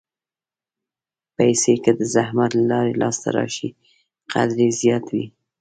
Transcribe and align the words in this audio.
پېسې 1.35 1.73
که 1.83 1.91
د 1.99 2.01
زحمت 2.13 2.51
له 2.55 2.65
لارې 2.71 2.93
لاسته 3.01 3.29
راشي، 3.37 3.69
قدر 4.33 4.57
یې 4.63 4.69
زیات 4.81 5.05
وي. 5.13 5.25